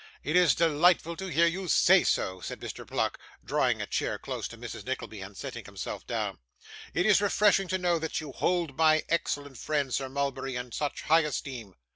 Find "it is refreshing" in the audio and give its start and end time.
6.95-7.67